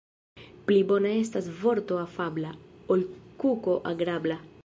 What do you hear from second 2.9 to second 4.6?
ol kuko agrabla.